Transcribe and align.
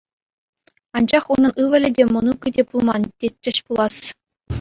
Анчах 0.97 1.25
унӑн 1.33 1.53
ывӑлӗ 1.63 1.89
те 1.95 2.03
мӑнукӗ 2.13 2.49
те 2.57 2.61
пулман, 2.71 3.03
тетчӗҫ 3.19 3.57
пулас. 3.67 3.97